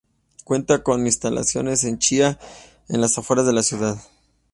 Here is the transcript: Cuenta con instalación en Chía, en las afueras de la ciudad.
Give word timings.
Cuenta 0.43 0.81
con 0.81 1.05
instalación 1.05 1.67
en 1.67 1.99
Chía, 1.99 2.39
en 2.89 3.01
las 3.01 3.19
afueras 3.19 3.45
de 3.45 3.53
la 3.53 3.61
ciudad. 3.61 4.01